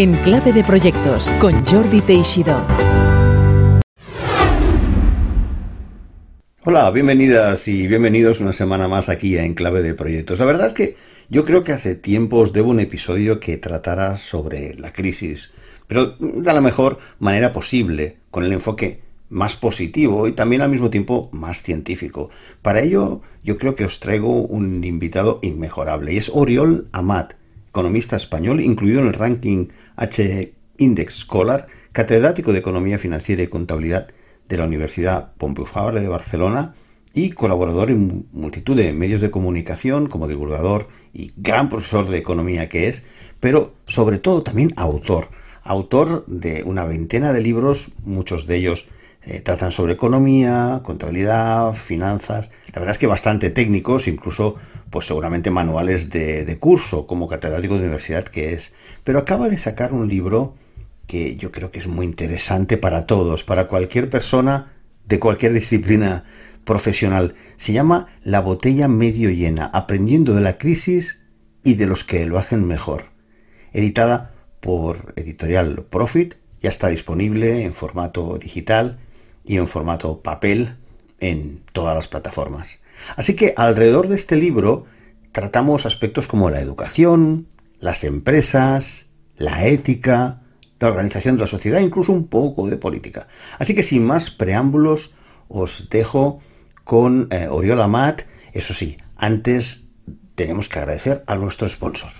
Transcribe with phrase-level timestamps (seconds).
[0.00, 2.58] En Clave de Proyectos con Jordi Teixidó.
[6.64, 10.38] Hola, bienvenidas y bienvenidos una semana más aquí a Enclave de Proyectos.
[10.38, 10.96] La verdad es que
[11.28, 15.52] yo creo que hace tiempo os debo un episodio que tratara sobre la crisis,
[15.86, 20.88] pero de la mejor manera posible, con el enfoque más positivo y también al mismo
[20.88, 22.30] tiempo más científico.
[22.62, 27.34] Para ello, yo creo que os traigo un invitado inmejorable y es Oriol Amat,
[27.68, 29.66] economista español incluido en el ranking
[30.00, 34.08] H Index Scholar, catedrático de Economía Financiera y Contabilidad
[34.48, 36.74] de la Universidad Pompeu Fabra de Barcelona
[37.12, 42.70] y colaborador en multitud de medios de comunicación como divulgador y gran profesor de economía
[42.70, 43.06] que es,
[43.40, 45.28] pero sobre todo también autor,
[45.62, 48.88] autor de una veintena de libros, muchos de ellos
[49.22, 54.56] eh, tratan sobre economía, contabilidad, finanzas, la verdad es que bastante técnicos, incluso
[54.88, 58.74] pues seguramente manuales de curso como catedrático de universidad que es,
[59.10, 60.54] pero acaba de sacar un libro
[61.08, 64.70] que yo creo que es muy interesante para todos, para cualquier persona
[65.04, 66.22] de cualquier disciplina
[66.64, 67.34] profesional.
[67.56, 71.24] Se llama La botella medio llena, aprendiendo de la crisis
[71.64, 73.06] y de los que lo hacen mejor.
[73.72, 74.30] Editada
[74.60, 79.00] por Editorial Profit, ya está disponible en formato digital
[79.44, 80.76] y en formato papel
[81.18, 82.78] en todas las plataformas.
[83.16, 84.84] Así que alrededor de este libro
[85.32, 87.48] tratamos aspectos como la educación,
[87.80, 90.42] las empresas, la ética,
[90.78, 93.28] la organización de la sociedad, incluso un poco de política.
[93.58, 95.14] Así que sin más preámbulos,
[95.48, 96.40] os dejo
[96.84, 98.22] con eh, Oriola Mat.
[98.52, 99.88] Eso sí, antes
[100.34, 102.10] tenemos que agradecer a nuestro sponsor.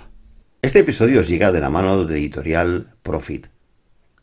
[0.62, 3.46] Este episodio os llega de la mano de editorial Profit.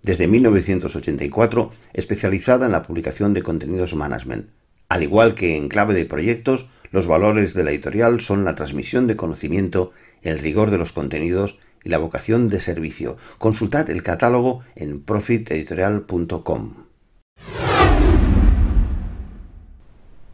[0.03, 4.49] Desde 1984, especializada en la publicación de contenidos management.
[4.87, 9.07] Al igual que en clave de proyectos, los valores de la editorial son la transmisión
[9.07, 9.91] de conocimiento,
[10.27, 13.17] el rigor de los contenidos y la vocación de servicio.
[13.37, 16.73] Consultad el catálogo en profiteditorial.com.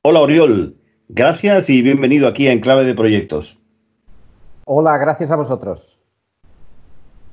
[0.03, 0.75] Hola Oriol,
[1.07, 3.57] gracias y bienvenido aquí a Enclave de Proyectos.
[4.65, 5.99] Hola, gracias a vosotros.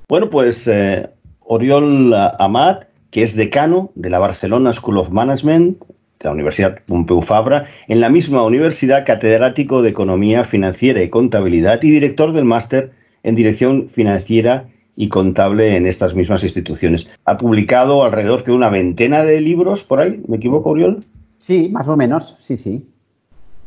[0.09, 1.11] Bueno, pues eh,
[1.41, 5.85] Oriol Amat, que es decano de la Barcelona School of Management,
[6.21, 11.83] de la Universidad Pompeu Fabra, en la misma universidad catedrático de Economía Financiera y Contabilidad
[11.83, 12.93] y director del máster
[13.23, 17.09] en dirección financiera y contable en estas mismas instituciones.
[17.25, 21.05] Ha publicado alrededor de una veintena de libros por ahí, ¿me equivoco, Oriol?
[21.39, 22.87] Sí, más o menos, sí, sí.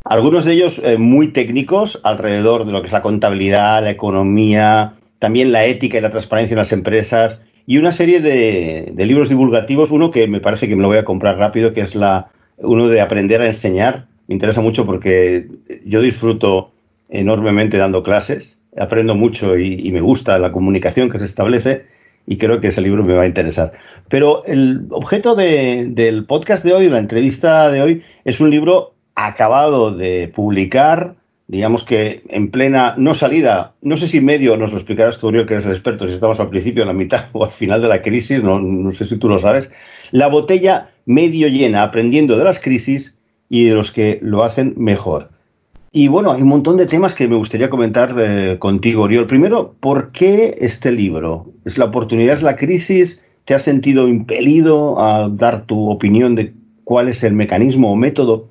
[0.04, 4.94] Algunos de ellos eh, muy técnicos alrededor de lo que es la contabilidad, la economía,
[5.18, 9.28] también la ética y la transparencia en las empresas y una serie de, de libros
[9.28, 9.90] divulgativos.
[9.90, 12.88] Uno que me parece que me lo voy a comprar rápido, que es la, uno
[12.88, 14.06] de aprender a enseñar.
[14.26, 15.48] Me interesa mucho porque
[15.84, 16.72] yo disfruto
[17.08, 21.86] enormemente dando clases aprendo mucho y, me gusta la comunicación que se establece
[22.26, 23.72] y creo que ese libro me va a interesar.
[24.08, 29.92] Pero el objeto del podcast de hoy, la entrevista de hoy, es un libro acabado
[29.92, 31.14] de publicar,
[31.46, 35.38] digamos que en plena, no salida, no sé si medio, nos lo explicarás tú, que
[35.54, 38.02] eres el experto, si estamos al principio, a la mitad o al final de la
[38.02, 39.70] crisis, no, no sé si tú lo sabes,
[40.10, 43.18] la botella medio llena, aprendiendo de las crisis
[43.48, 45.30] y de los que lo hacen mejor.
[45.96, 49.28] Y bueno, hay un montón de temas que me gustaría comentar eh, contigo, Oriol.
[49.28, 51.52] Primero, ¿por qué este libro?
[51.64, 53.22] ¿Es la oportunidad, es la crisis?
[53.44, 56.52] ¿Te has sentido impelido a dar tu opinión de
[56.82, 58.48] cuál es el mecanismo o método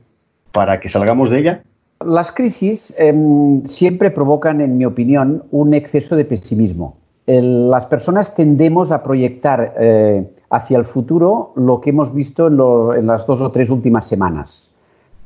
[0.54, 1.64] para que salgamos de ella?
[2.06, 6.98] Las crisis em, siempre provocan, en mi opinión, un exceso de pesimismo.
[7.26, 13.26] las personas tendemos a proyectar eh, hacia el futuro lo que hemos visto en las
[13.26, 14.70] dos o tres últimas semanas.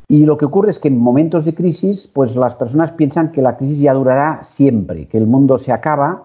[0.10, 3.42] Y lo que ocurre es que en momentos de crisis, pues las personas piensan que
[3.42, 6.24] la crisis ya durará siempre, que el mundo se acaba.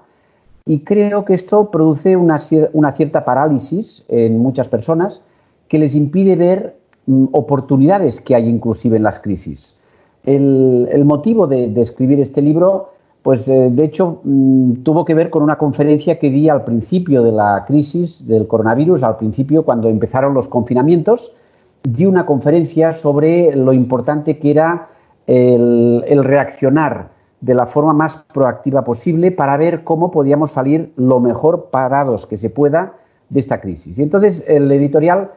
[0.65, 5.23] Y creo que esto produce una, cierta parálisis en muchas personas
[5.67, 6.77] que les impide ver
[7.07, 9.77] mm, oportunidades que hay inclusive en las crisis.
[10.25, 12.91] El, motivo de, escribir este libro,
[13.23, 17.23] pues eh, de hecho mm, tuvo que ver con una conferencia que di al principio
[17.23, 21.35] de la crisis del coronavirus, al principio cuando empezaron los confinamientos
[21.83, 24.89] di una conferencia sobre lo importante que era
[25.27, 27.11] el, reaccionar
[27.41, 32.37] de la forma más proactiva posible para ver cómo podíamos salir lo mejor parados que
[32.37, 32.95] se pueda
[33.31, 33.99] de esta crisis.
[33.99, 35.33] Y entonces el editorial,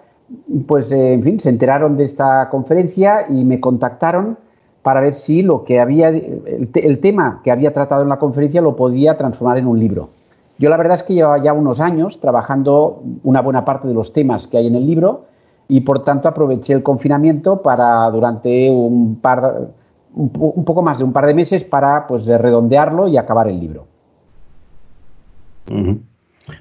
[0.68, 4.38] pues eh, en fin, se enteraron de esta conferencia y me contactaron
[4.86, 8.76] para ver si lo que había, el, tema que había tratado en la conferencia lo
[8.76, 10.10] podía transformar en un libro.
[10.60, 14.14] Yo la verdad es que llevaba ya unos años trabajando una buena parte de los
[14.14, 15.26] temas que hay en el libro
[15.68, 19.70] y por tanto aproveché el confinamiento para durante un par
[20.14, 23.88] un, poco más de un par de meses para pues redondearlo y acabar el libro.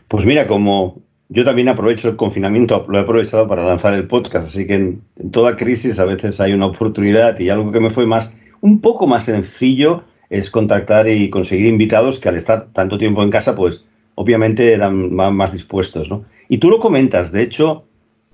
[0.08, 0.94] Pues mira, como
[1.28, 5.02] yo también aprovecho el confinamiento, lo he aprovechado para lanzar el podcast, así que en,
[5.30, 9.06] toda crisis a veces hay una oportunidad y algo que me fue más, un poco
[9.06, 13.84] más sencillo es contactar y conseguir invitados que al estar tanto tiempo en casa, pues
[14.14, 16.24] obviamente eran más, dispuestos, ¿no?
[16.48, 17.84] Y tú lo comentas, de hecho,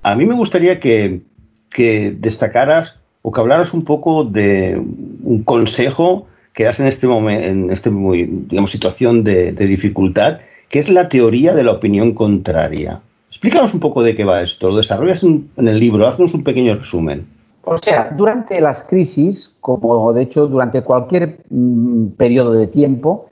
[0.02, 1.22] a mí me gustaría que,
[2.19, 4.76] destacaras o que hablaras un poco de
[5.22, 10.40] un consejo que das en este momento, en este digamos, situación de dificultad
[10.70, 13.02] que es la teoría de la opinión contraria.
[13.28, 16.76] Explícanos un poco de qué va esto, lo desarrollas en, el libro, haznos un pequeño
[16.76, 17.26] resumen.
[17.64, 23.26] O sea, durante las crisis, como de hecho durante cualquier mm, periodo de tiempo,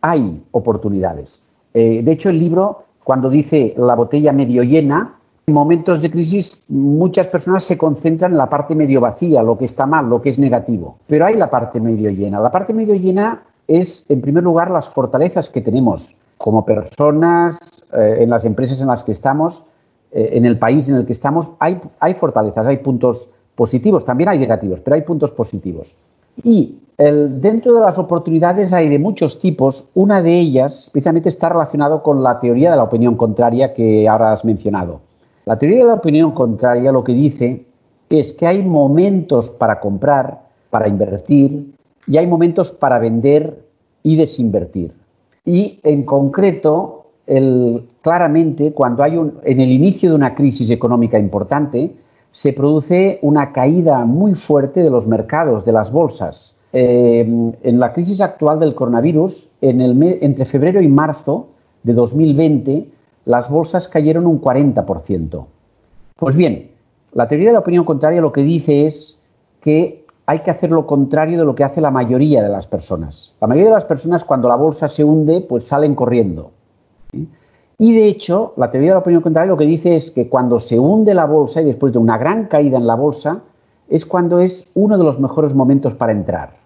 [0.00, 1.40] hay oportunidades.
[1.72, 5.14] Eh, de hecho, el libro, cuando dice la botella medio llena,
[5.46, 9.64] en momentos de crisis muchas personas se concentran en la parte medio vacía, lo que
[9.66, 10.98] está mal, lo que es negativo.
[11.06, 12.40] Pero hay la parte medio llena.
[12.40, 17.58] La parte medio llena es, en primer lugar, las fortalezas que tenemos como personas,
[17.92, 19.64] eh, en las empresas en las que estamos,
[20.12, 24.38] eh, en el país en el que estamos, hay, fortalezas, hay puntos positivos, también hay
[24.38, 25.96] negativos, pero hay puntos positivos.
[26.42, 32.02] Y dentro de las oportunidades hay de muchos tipos, una de ellas precisamente está relacionado
[32.02, 35.00] con la teoría de la opinión contraria que ahora has mencionado.
[35.46, 37.64] La teoría de la opinión contraria lo que dice
[38.10, 40.40] es que hay momentos para comprar,
[40.70, 41.72] para invertir,
[42.06, 43.64] y hay momentos para vender
[44.02, 44.92] y desinvertir.
[45.46, 47.06] Y en concreto,
[48.02, 51.94] claramente, cuando hay un, en el inicio de una crisis económica importante,
[52.32, 56.58] se produce una caída muy fuerte de los mercados, de las bolsas.
[56.72, 61.48] Eh, en la crisis actual del coronavirus, en el entre febrero y marzo
[61.84, 62.88] de 2020,
[63.24, 65.46] las bolsas cayeron un 40%.
[66.16, 66.70] Pues bien,
[67.12, 69.18] la teoría de la opinión contraria lo que dice es
[69.60, 73.32] que hay que hacer lo contrario de lo que hace la mayoría de las personas.
[73.40, 76.50] La mayoría de las personas cuando la bolsa se hunde, pues salen corriendo.
[77.78, 80.58] Y de hecho, la teoría de la opinión contraria lo que dice es que cuando
[80.58, 83.42] se hunde la bolsa y después de una gran caída en la bolsa,
[83.88, 86.56] es cuando es uno de los mejores momentos para entrar.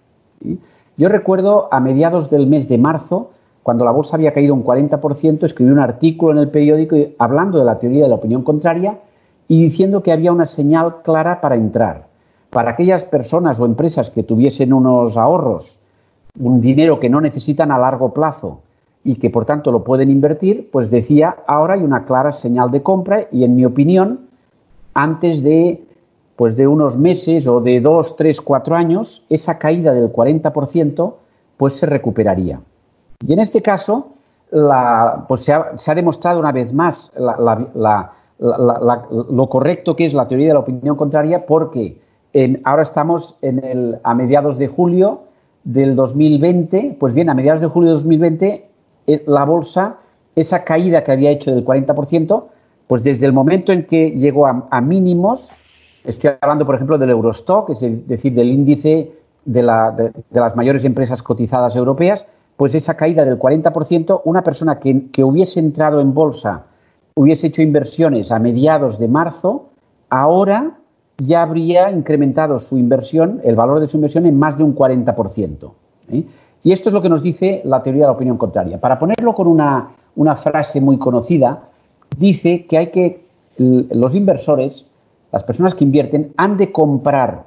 [0.96, 3.30] Yo recuerdo a mediados del mes de marzo,
[3.62, 7.66] cuando la bolsa había caído un 40%, escribí un artículo en el periódico hablando de
[7.66, 9.00] la teoría de la opinión contraria
[9.48, 12.09] y diciendo que había una señal clara para entrar
[12.50, 15.78] para aquellas personas o empresas que tuviesen unos ahorros,
[16.38, 18.60] un dinero que no necesitan a largo plazo
[19.04, 22.82] y que por tanto lo pueden invertir, pues decía, ahora hay una clara señal de
[22.82, 24.28] compra y en mi opinión,
[24.94, 25.84] antes de
[26.36, 31.14] pues de unos meses o de dos, tres, cuatro años, esa caída del 40%
[31.58, 32.60] pues se recuperaría.
[33.26, 34.14] Y en este caso,
[35.28, 37.12] pues se ha, demostrado una vez más
[38.38, 42.00] lo correcto que es la teoría de la opinión contraria porque
[42.64, 45.24] ahora estamos en el, a mediados de julio
[45.64, 46.96] del 2020.
[46.98, 48.68] Pues bien, a mediados de julio de 2020,
[49.06, 49.98] eh, la bolsa,
[50.36, 52.44] esa caída que había hecho del 40%,
[52.86, 55.62] pues desde el momento en que llegó a, mínimos,
[56.04, 59.12] estoy hablando, por ejemplo, del Eurostock, es decir, del índice
[59.44, 62.26] de, las mayores empresas cotizadas europeas,
[62.56, 66.64] pues esa caída del 40%, una persona que, que hubiese entrado en bolsa,
[67.14, 69.68] hubiese hecho inversiones a mediados de marzo,
[70.08, 70.79] ahora
[71.20, 75.70] ya habría incrementado su inversión, el valor de su inversión, en más de un 40%.
[76.12, 76.24] ¿eh?
[76.62, 78.80] Y esto es lo que nos dice la teoría de la opinión contraria.
[78.80, 81.68] Para ponerlo con una, frase muy conocida,
[82.16, 83.24] dice que hay que,
[83.58, 84.86] los inversores,
[85.32, 87.46] las personas que invierten, han de comprar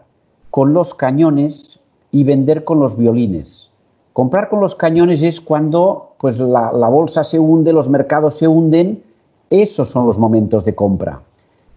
[0.50, 1.80] con los cañones
[2.12, 3.70] y vender con los violines.
[4.14, 9.04] Comprar con los cañones es cuando pues, la bolsa se hunde, los mercados se hunden,
[9.50, 11.22] esos son los momentos de compra.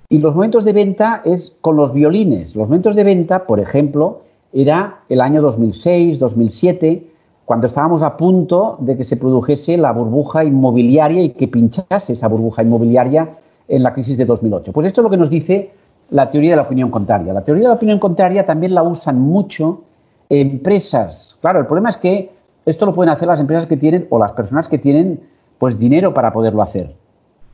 [0.08, 2.54] Y los momentos de venta es con los violines.
[2.54, 4.22] Los momentos de venta, por ejemplo,
[4.52, 7.06] era el año 2006, 2007,
[7.44, 12.28] cuando estábamos a punto de que se produjese la burbuja inmobiliaria y que pinchase esa
[12.28, 13.36] burbuja inmobiliaria
[13.68, 14.72] en la crisis de 2008.
[14.72, 15.72] Pues esto es lo que nos dice
[16.10, 17.32] la teoría de la opinión contraria.
[17.32, 19.82] La teoría de la opinión contraria también la usan mucho
[20.28, 21.36] empresas.
[21.40, 22.30] Claro, el problema es que
[22.64, 25.20] esto lo pueden hacer las empresas que tienen o las personas que tienen
[25.58, 26.94] pues dinero para poderlo hacer.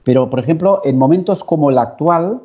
[0.04, 2.40] Pero, por ejemplo, en momentos como el actual,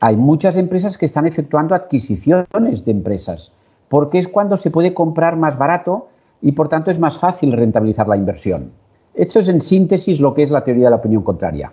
[0.00, 3.54] hay muchas empresas que están efectuando adquisiciones de empresas,
[3.88, 6.08] porque es cuando se puede comprar más barato
[6.40, 8.70] y, por tanto, es más fácil rentabilizar la inversión.
[9.14, 11.72] Esto es, en síntesis, lo que es la teoría de la opinión contraria.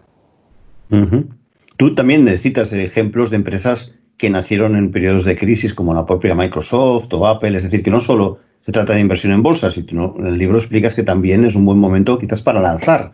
[1.77, 6.33] Tú también necesitas ejemplos de empresas que nacieron en periodos de crisis, como la propia
[6.33, 10.15] Microsoft o Apple, es decir, que no solo se trata de inversión en bolsas, sino
[10.17, 13.11] en el libro explicas que también es un buen momento quizás para lanzar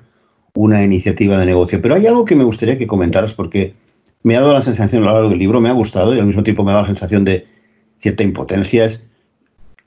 [0.55, 1.81] una iniciativa de negocio.
[1.81, 3.73] Pero hay algo que me gustaría que comentaras porque
[4.23, 6.25] me ha dado la sensación a lo largo del libro, me ha gustado y al
[6.25, 7.45] mismo tiempo me ha dado la sensación de
[7.99, 8.85] cierta impotencia.
[8.85, 9.07] Es,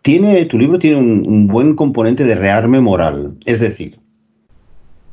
[0.02, 3.36] tiene, tu libro tiene un, buen componente de rearme moral.
[3.44, 3.98] Es decir,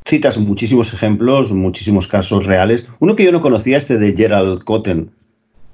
[0.06, 2.88] citas muchísimos ejemplos, muchísimos casos reales.
[3.00, 5.12] Uno que yo no conocía, este de Gerald Cotten,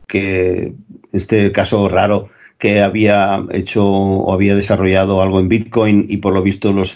[0.07, 0.73] que
[1.11, 6.41] este caso raro que había hecho o había desarrollado algo en Bitcoin y por lo
[6.41, 6.93] visto los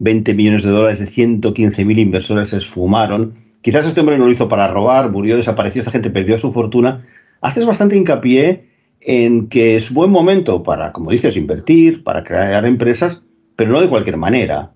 [0.00, 3.34] 120 millones de dólares de 115 mil inversores se esfumaron.
[3.62, 7.06] Quizás este hombre no lo hizo para robar, murió, desapareció, esta gente perdió su fortuna.
[7.40, 8.66] Haces bastante hincapié
[9.00, 13.22] en que es buen momento para, como dices, invertir, para crear empresas,
[13.56, 14.72] pero no de cualquier manera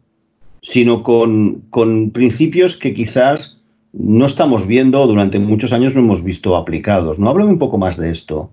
[0.65, 3.61] sino con, principios que quizás
[3.93, 7.19] no estamos viendo, durante muchos años no hemos visto aplicados.
[7.19, 7.29] ¿No?
[7.29, 8.51] Háblame un poco más de esto,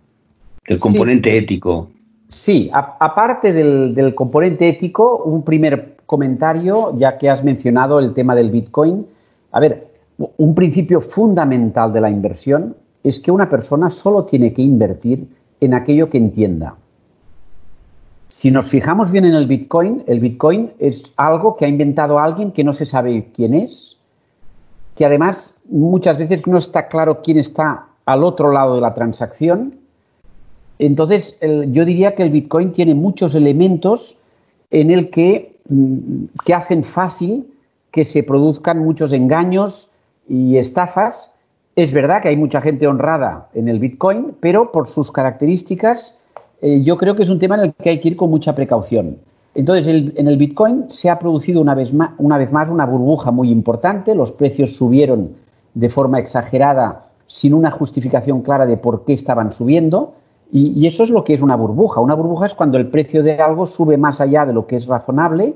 [0.68, 1.90] del componente ético.
[2.32, 8.50] Sí, aparte del, componente ético, un primer comentario, ya que has mencionado el tema del
[8.50, 9.06] Bitcoin.
[9.52, 14.62] A ver, un principio fundamental de la inversión es que una persona solo tiene que
[14.62, 15.28] invertir
[15.60, 16.76] en aquello que entienda.
[18.30, 22.54] Si nos fijamos bien en el Bitcoin, el Bitcoin es algo que ha inventado alguien
[22.54, 23.98] que no se sabe quién es,
[24.96, 29.81] que además muchas veces no está claro quién está al otro lado de la transacción.
[30.82, 34.18] Entonces, yo diría que el Bitcoin tiene muchos elementos
[34.72, 37.46] en el que, mm, que hacen fácil
[37.92, 39.92] que se produzcan muchos engaños
[40.28, 41.30] y estafas.
[41.76, 46.18] Es verdad que hay mucha gente honrada en el Bitcoin, pero por sus características
[46.64, 48.56] eh, yo creo que es un tema en el que hay que ir con mucha
[48.56, 49.18] precaución.
[49.54, 53.30] Entonces, en el Bitcoin se ha producido una vez, más, una vez más una burbuja
[53.30, 55.36] muy importante, los precios subieron
[55.76, 60.16] de forma exagerada sin una justificación clara de por qué estaban subiendo,
[60.54, 62.02] y, eso es lo que es una burbuja.
[62.02, 64.86] Una burbuja es cuando el precio de algo sube más allá de lo que es
[64.86, 65.56] razonable.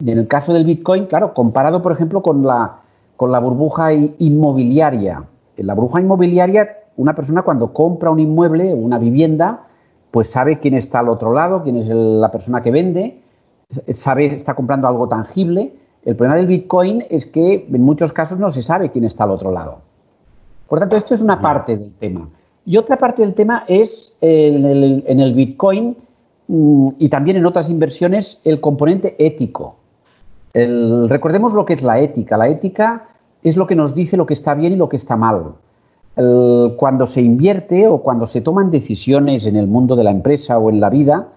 [0.00, 2.80] En el caso del Bitcoin, claro, comparado, por ejemplo, con la,
[3.16, 5.24] con la burbuja inmobiliaria.
[5.56, 9.66] En la burbuja inmobiliaria, una persona cuando compra un inmueble, una vivienda,
[10.10, 13.22] pues sabe quién está al otro lado, quién es la persona que vende,
[13.94, 15.76] sabe, está comprando algo tangible.
[16.04, 19.30] El problema del Bitcoin es que en muchos casos no se sabe quién está al
[19.30, 19.78] otro lado.
[20.68, 22.28] Por tanto, esto es una parte del tema.
[22.64, 24.64] Y otra parte del tema es en
[25.20, 25.96] el, Bitcoin
[26.48, 29.76] mm, y también en otras inversiones el componente ético.
[30.54, 32.36] recordemos lo que es la ética.
[32.36, 33.08] La ética
[33.42, 35.54] es lo que nos dice lo que está bien y lo que está mal
[36.14, 40.68] cuando se invierte o cuando se toman decisiones en el mundo de la empresa o
[40.68, 41.28] en la vida,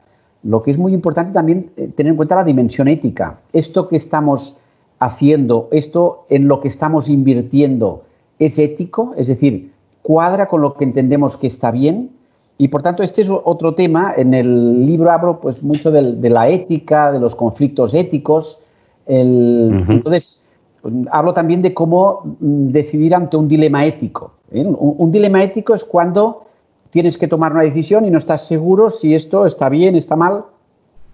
[0.43, 3.39] lo que es muy importante también eh, tener en cuenta la dimensión ética.
[3.53, 4.57] Esto que estamos
[4.99, 8.03] haciendo, esto en lo que estamos invirtiendo,
[8.37, 9.13] ¿es ético?
[9.17, 9.71] Es decir,
[10.05, 12.11] cuadra con lo que entendemos que está bien.
[12.59, 14.13] Y por tanto, este es otro tema.
[14.15, 18.59] En el libro hablo pues mucho de, la ética, de los conflictos éticos.
[19.07, 20.43] Entonces,
[21.09, 24.33] hablo también de cómo mm, decidir ante un dilema ético.
[24.51, 24.63] ¿eh?
[24.63, 26.45] Un, dilema ético es cuando
[26.91, 30.45] tienes que tomar una decisión y no estás seguro si esto está bien, está mal.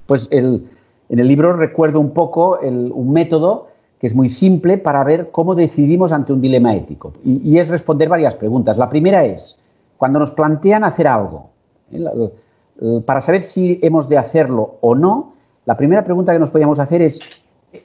[0.05, 0.69] Pues en
[1.07, 3.70] el libro recuerdo un poco un método
[4.01, 7.13] que es muy simple para ver cómo decidimos ante un dilema ético.
[7.23, 8.75] Y, es responder varias preguntas.
[8.75, 9.61] La primera es,
[9.95, 11.51] cuando nos plantean hacer algo,
[11.91, 13.01] ¿eh?
[13.05, 15.33] para saber si hemos de hacerlo o no,
[15.65, 17.19] la primera pregunta que nos podríamos hacer es,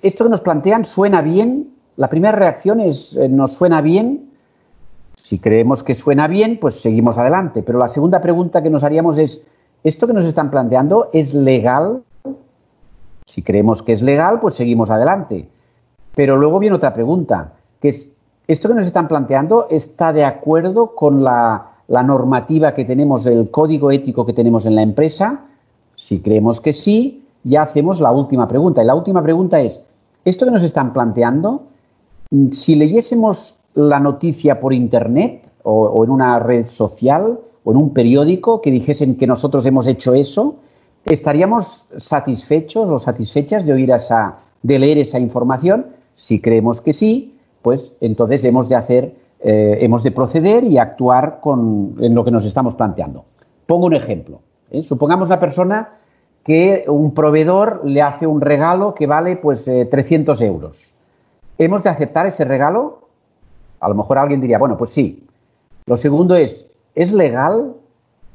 [0.01, 1.75] ¿esto que nos plantean suena bien?
[1.97, 4.31] La primera reacción es, eh, ¿nos suena bien?
[5.17, 7.63] Si creemos que suena bien, pues seguimos adelante.
[7.63, 9.45] Pero la segunda pregunta que nos haríamos es,
[9.85, 12.05] ¿esto que nos están planteando es legal?
[13.27, 15.47] Si creemos que es legal, pues seguimos adelante.
[16.17, 18.09] Pero luego viene otra pregunta, que es,
[18.49, 23.91] ¿esto que nos están planteando está de acuerdo con la, normativa que tenemos, el código
[23.91, 25.43] ético que tenemos en la empresa?
[25.95, 28.83] Si creemos que sí, ya hacemos la última pregunta.
[28.83, 29.79] Y la última pregunta es,
[30.25, 31.65] ¿esto que nos están planteando,
[32.53, 38.63] si leyésemos la noticia por Internet o, en una red social o en un periódico
[38.63, 40.57] que dijesen que nosotros hemos hecho eso,
[41.05, 45.96] ¿estaríamos satisfechos o satisfechas de oír esa, de leer esa información?
[46.17, 51.41] Si creemos que sí, pues entonces hemos de hacer, eh, hemos de proceder y actuar
[51.41, 53.25] con, en lo que nos estamos planteando.
[53.67, 54.41] Pongo un ejemplo.
[54.71, 54.83] ¿eh?
[54.83, 55.91] Supongamos la persona
[56.43, 60.95] que un proveedor le hace un regalo que vale pues 300 eh, euros.
[61.59, 63.09] ¿Hemos de aceptar ese regalo?
[63.81, 65.27] A lo mejor alguien diría, bueno, pues sí.
[65.87, 67.75] Lo segundo es, ¿es legal?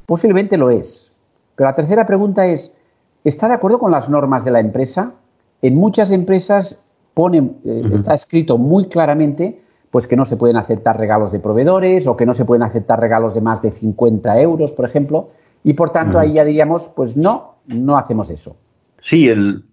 [0.05, 1.11] Posiblemente lo es.
[1.55, 2.75] Pero la tercera pregunta es,
[3.23, 5.13] ¿está de acuerdo con las normas de la empresa?
[5.61, 6.81] En muchas empresas
[7.13, 12.07] pone, eh, está escrito muy claramente pues que no se pueden aceptar regalos de proveedores
[12.07, 15.31] o que no se pueden aceptar regalos de más de 50 euros, por ejemplo,
[15.65, 18.55] y por tanto ahí ya diríamos, pues no, no hacemos eso.
[19.01, 19.65] Sí, el,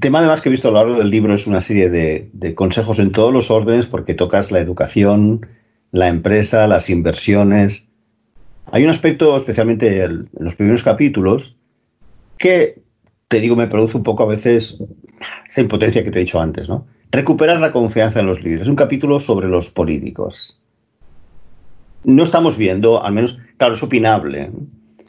[0.00, 2.98] tema además que he visto a lo largo del libro es una serie de, consejos
[2.98, 5.46] en todos los órdenes porque tocas la educación,
[5.90, 7.88] la empresa, las inversiones.
[8.70, 11.56] Hay un aspecto, especialmente en los primeros capítulos,
[12.36, 12.82] que,
[13.28, 14.82] te digo, me produce un poco a veces
[15.48, 16.86] esa impotencia que te he dicho antes, ¿no?
[17.10, 18.62] recuperar la confianza en los líderes.
[18.62, 20.58] Es un capítulo sobre los políticos.
[22.04, 24.50] No estamos viendo, al menos, claro, es opinable.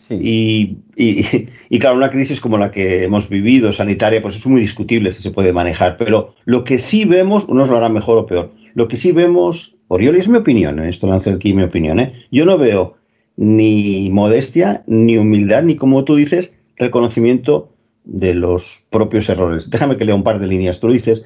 [0.09, 5.11] Y, y, claro, una crisis como la que hemos vivido, sanitaria, pues es muy discutible
[5.11, 5.97] si se puede manejar.
[5.97, 9.77] Pero lo que sí vemos, unos lo harán mejor o peor, lo que sí vemos,
[9.87, 10.89] Oriol, es mi opinión, ¿eh?
[10.89, 12.25] esto lanzo aquí mi opinión, ¿eh?
[12.31, 12.97] yo no veo
[13.37, 17.68] ni modestia, ni humildad, ni como tú dices, reconocimiento
[18.11, 19.69] de los propios errores.
[19.69, 20.79] Déjame que lea un par de líneas.
[20.79, 21.25] Tú lo dices,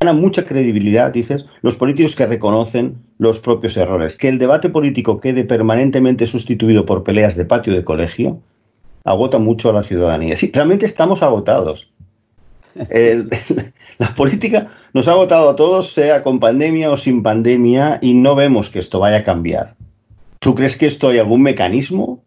[0.00, 4.16] gana mucha credibilidad, dices, los políticos que reconocen los propios errores.
[4.16, 8.40] Que el debate político quede permanentemente sustituido por peleas de patio de colegio
[9.04, 10.36] agota mucho a la ciudadanía.
[10.36, 11.90] Sí, realmente estamos agotados.
[13.98, 18.34] la política nos ha agotado a todos, sea con pandemia o sin pandemia, y no
[18.34, 19.74] vemos que esto vaya a cambiar.
[20.38, 22.22] ¿Tú crees que esto hay algún mecanismo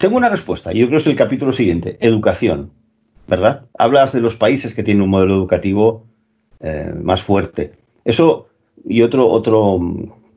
[0.00, 0.72] tengo una respuesta.
[0.72, 1.98] Yo creo que es el capítulo siguiente.
[2.00, 2.70] Educación.
[3.28, 3.66] ¿Verdad?
[3.78, 6.06] Hablas de los países que tienen un modelo educativo
[6.58, 7.72] eh, más fuerte.
[8.04, 8.48] Eso
[8.88, 9.78] y otro, otro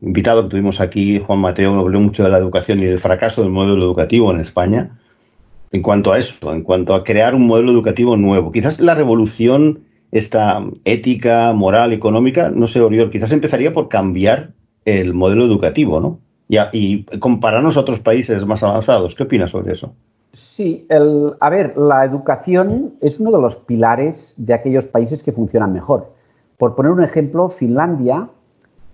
[0.01, 3.51] invitado que tuvimos aquí, Juan Mateo, habló mucho de la educación y del fracaso del
[3.51, 4.99] modelo educativo en España.
[5.71, 8.51] En cuanto a eso, en cuanto a crear un modelo educativo nuevo.
[8.51, 14.51] Quizás la revolución, esta ética, moral, económica, no sé, Oriol, quizás empezaría por cambiar
[14.83, 16.19] el modelo educativo, ¿no?
[16.71, 19.15] Y, compararnos a otros países más avanzados.
[19.15, 19.93] ¿Qué opinas sobre eso?
[20.33, 25.31] Sí, el, a ver, la educación es uno de los pilares de aquellos países que
[25.31, 26.11] funcionan mejor.
[26.57, 28.29] Por poner un ejemplo, Finlandia,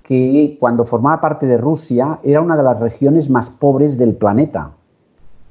[0.03, 4.71] que cuando formaba parte de Rusia era una de las regiones más pobres del planeta.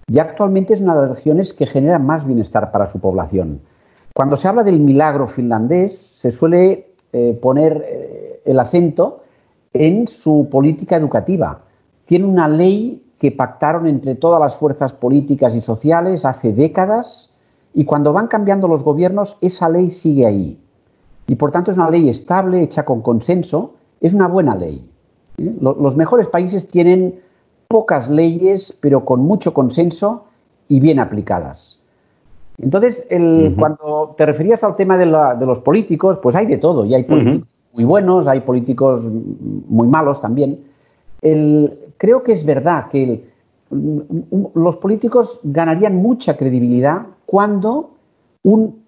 [0.08, 3.60] Y actualmente es una de las regiones que genera más bienestar para su población.
[4.14, 9.22] Cuando se habla del milagro finlandés, se suele eh, poner eh, el acento
[9.72, 11.60] en su política educativa
[12.08, 17.30] tiene una ley que pactaron entre todas las fuerzas políticas y sociales hace décadas
[17.74, 20.58] y cuando van cambiando los gobiernos esa ley sigue ahí.
[21.26, 24.88] Y por tanto es una ley estable, hecha con consenso, es una buena ley.
[25.36, 25.54] ¿eh?
[25.60, 27.20] Los mejores países tienen
[27.68, 30.24] pocas leyes, pero con mucho consenso
[30.66, 31.78] y bien aplicadas.
[32.56, 33.06] Entonces,
[33.58, 37.04] cuando te referías al tema de, de, los políticos, pues hay de todo, y hay
[37.04, 40.64] políticos muy buenos, hay políticos muy malos también.
[41.20, 43.28] El, creo que es verdad que
[43.70, 47.90] los políticos ganarían mucha credibilidad cuando
[48.42, 48.82] un,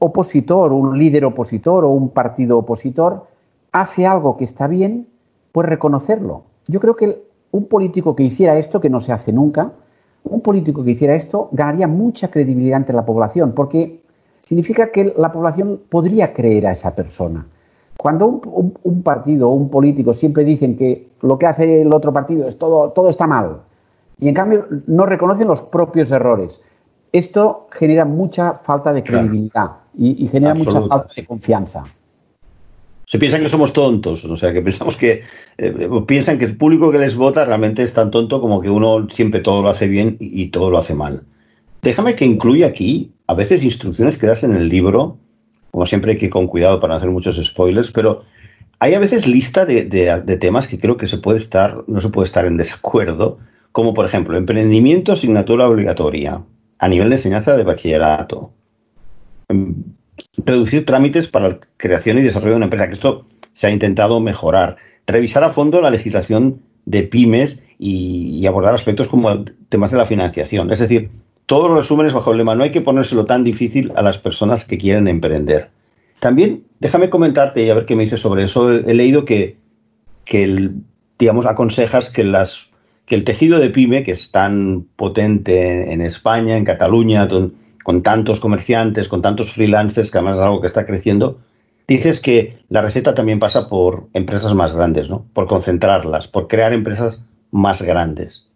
[0.00, 3.26] opositor, un líder opositor o un partido opositor
[3.70, 5.06] hace algo que está bien,
[5.52, 6.42] pues reconocerlo.
[6.66, 7.22] Yo creo que
[7.52, 9.72] un político que hiciera esto, que no se hace nunca,
[10.24, 14.02] un político que hiciera esto ganaría mucha credibilidad entre la población, porque
[14.42, 17.46] significa que la población podría creer a esa persona.
[18.04, 22.46] Cuando un, partido o un político siempre dicen que lo que hace el otro partido
[22.46, 23.62] es todo, todo está mal
[24.20, 26.60] y en cambio no reconocen los propios errores,
[27.12, 31.84] esto genera mucha falta de credibilidad y, genera mucha falta de confianza.
[33.06, 35.22] Se piensan que somos tontos, o sea, que pensamos que
[35.56, 39.08] eh, piensan que el público que les vota realmente es tan tonto como que uno
[39.08, 41.22] siempre todo lo hace bien y, todo lo hace mal.
[41.80, 45.23] Déjame que incluya aquí a veces instrucciones que das en el libro
[45.74, 48.22] como siempre hay que ir con cuidado para no hacer muchos spoilers, pero
[48.78, 49.82] hay a veces lista de,
[50.40, 53.40] temas que creo que se puede estar, no se puede estar en desacuerdo,
[53.72, 56.44] como por ejemplo, emprendimiento, asignatura obligatoria,
[56.78, 58.52] a nivel de enseñanza de bachillerato,
[59.48, 59.74] em,
[60.36, 64.20] reducir trámites para la creación y desarrollo de una empresa, que esto se ha intentado
[64.20, 64.76] mejorar,
[65.08, 70.06] revisar a fondo la legislación de pymes y, y abordar aspectos como temas de la
[70.06, 70.70] financiación.
[70.70, 71.10] Es decir,
[71.46, 74.64] todos los resúmenes bajo el lema no hay que ponérselo tan difícil a las personas
[74.64, 75.70] que quieren emprender.
[76.20, 78.72] También, déjame comentarte y a ver qué me dices sobre eso.
[78.72, 79.58] He leído que,
[81.18, 82.70] digamos, aconsejas que, las,
[83.04, 88.40] que el tejido de pyme, que es tan potente en España, en Cataluña, con, tantos
[88.40, 91.40] comerciantes, con tantos freelancers, que además es algo que está creciendo,
[91.86, 95.26] dices que la receta también pasa por empresas más grandes, ¿no?
[95.34, 98.48] Por concentrarlas, por crear empresas más grandes.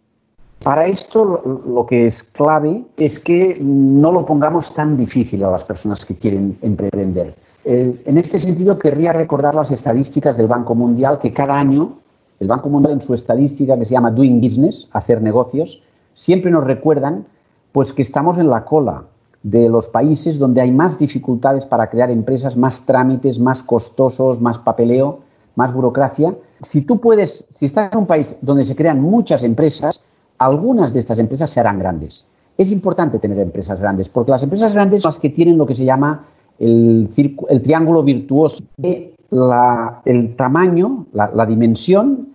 [0.63, 5.63] Para esto lo que es clave es que no lo pongamos tan difícil a las
[5.63, 7.33] personas que quieren emprender.
[7.63, 11.99] Eh, en este sentido, querría recordar las estadísticas del Banco Mundial que cada año,
[12.41, 15.81] el Banco Mundial en su estadística que se llama Doing Business, hacer negocios,
[16.13, 17.25] siempre nos recuerdan
[17.71, 19.03] pues que estamos en la cola
[19.43, 24.57] de los países donde hay más dificultades para crear empresas, más trámites, más costosos, más
[24.57, 25.19] papeleo,
[25.55, 26.35] más burocracia.
[26.61, 30.01] Si tú puedes, si estás en un país donde se crean muchas empresas,
[30.39, 32.25] algunas de estas empresas se harán grandes.
[32.57, 35.75] Es importante tener empresas grandes, porque las empresas grandes son las que tienen lo que
[35.75, 36.25] se llama
[36.57, 37.09] el,
[37.63, 39.13] triángulo virtuoso de
[40.05, 42.29] el tamaño, la, dimensión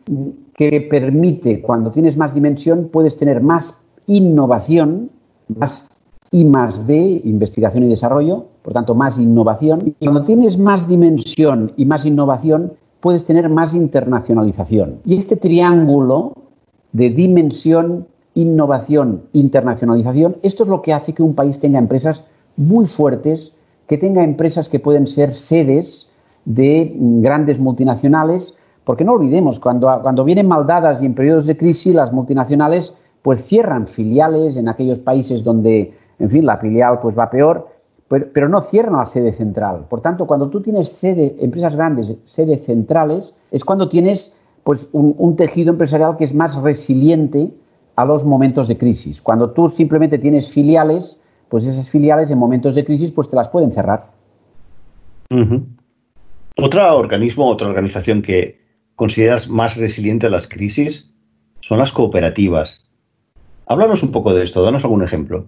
[0.55, 5.11] que permite, cuando tienes más dimensión, puedes tener más innovación,
[5.49, 5.89] más
[6.31, 9.83] I más D, investigación y desarrollo, por tanto más innovación.
[9.85, 15.01] Y cuando tienes más dimensión y más innovación, puedes tener más internacionalización.
[15.05, 16.33] Y este triángulo
[16.95, 22.25] de dimensión, innovación, internacionalización, esto es lo que hace que un país tenga empresas
[22.57, 23.55] muy fuertes,
[23.87, 26.11] que tenga empresas que pueden ser sedes
[26.47, 28.55] de grandes multinacionales,
[28.85, 33.45] porque no olvidemos, cuando, cuando vienen maldadas y en periodos de crisis, las multinacionales pues
[33.45, 37.75] cierran filiales en aquellos países donde, en fin, la filial pues va peor
[38.09, 39.87] pero, no cierran la sede central.
[39.89, 45.37] Por tanto, cuando tú tienes sede, empresas grandes, sedes centrales, es cuando tienes pues, un,
[45.37, 47.51] tejido empresarial que es más resiliente
[47.97, 49.23] a los momentos de crisis.
[49.23, 53.49] Cuando tú simplemente tienes filiales, pues esas filiales en momentos de crisis pues te las
[53.49, 54.11] pueden cerrar.
[56.57, 58.61] Otro organismo, otra organización que
[58.97, 61.13] consideras más resiliente a las crisis
[61.61, 62.85] son las cooperativas.
[63.67, 65.47] Háblanos un poco de esto, danos algún ejemplo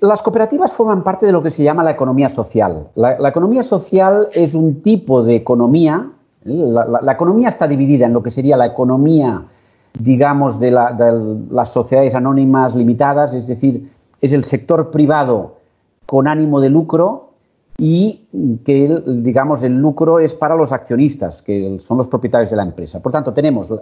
[0.00, 2.88] las cooperativas forman parte de lo que se llama la economía social.
[2.94, 6.10] La, economía social es un tipo de economía.
[6.44, 9.44] La, economía está dividida en lo que sería la economía,
[9.98, 15.56] digamos, de, las sociedades anónimas limitadas, es decir, es el sector privado
[16.06, 17.30] con ánimo de lucro
[17.76, 18.26] y
[18.64, 23.00] que, digamos, el lucro es para los accionistas, que son los propietarios de la empresa.
[23.00, 23.72] Por tanto, tenemos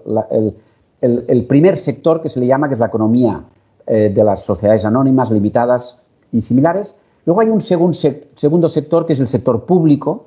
[1.00, 3.44] el primer sector que se le llama, que es la economía
[3.88, 5.96] eh, de las sociedades anónimas, limitadas
[6.32, 6.98] y similares.
[7.24, 10.25] Luego hay un segundo sector que es el sector público.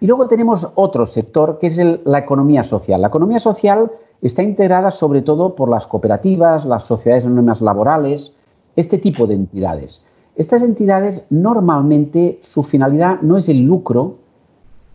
[0.00, 3.00] Y luego tenemos otro sector que es la economía social.
[3.00, 3.90] La economía social
[4.22, 8.32] está integrada sobre todo por las cooperativas, las sociedades anónimas laborales,
[8.76, 10.04] este tipo de entidades.
[10.36, 14.16] Estas entidades normalmente su finalidad no es el lucro,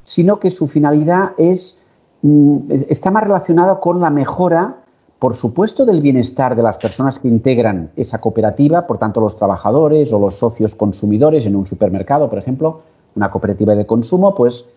[0.04, 1.80] sino que su finalidad es,
[2.22, 4.84] mm, está más relacionada con la mejora
[5.24, 10.12] por supuesto, del bienestar de las personas que integran esa cooperativa, por tanto, los trabajadores
[10.12, 12.82] o los socios consumidores en un supermercado, por ejemplo,
[13.16, 14.68] una cooperativa de consumo, pues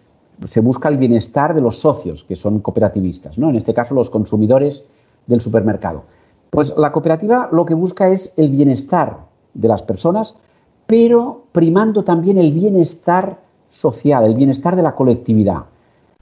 [0.45, 3.49] se busca el bienestar de los socios, que son cooperativistas, ¿no?
[3.49, 4.85] En este caso, los consumidores
[5.27, 6.05] del supermercado.
[6.51, 9.19] Pues la cooperativa lo que busca es el bienestar
[9.55, 10.37] de las personas,
[10.87, 15.65] pero primando también el bienestar social, el bienestar de la colectividad.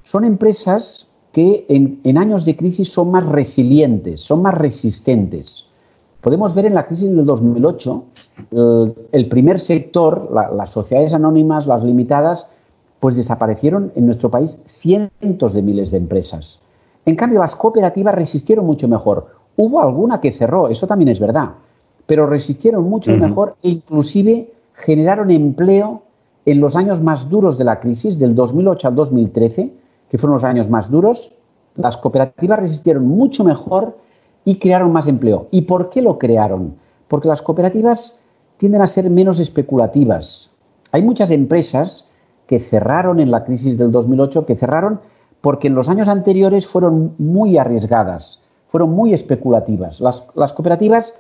[0.03, 5.67] Son empresas que en, años de crisis son más resilientes, son más resistentes.
[6.21, 8.05] Podemos ver en la crisis del 2008,
[9.13, 12.49] el, primer sector, las sociedades anónimas, las limitadas,
[13.05, 16.63] pues desaparecieron en nuestro país cientos de miles de empresas.
[17.05, 19.27] En cambio, las cooperativas resistieron mucho mejor.
[19.59, 21.51] Hubo alguna que cerró, eso también es verdad,
[22.07, 26.01] pero resistieron mucho mejor e inclusive generaron empleo
[26.47, 29.71] en los años más duros de la crisis, del 2008 al 2013,
[30.09, 31.37] que fueron los años más duros,
[31.77, 33.99] las cooperativas resistieron mucho mejor
[34.47, 35.49] y crearon más empleo.
[35.51, 36.77] ¿Y por qué lo crearon?
[37.09, 38.19] Porque las cooperativas
[38.57, 40.51] tienden a ser menos especulativas.
[40.91, 42.07] Hay muchas empresas
[42.47, 45.01] que cerraron en la crisis del 2008, que cerraron
[45.41, 50.01] porque en los años anteriores fueron muy arriesgadas, fueron muy especulativas.
[50.01, 51.15] Las, cooperativas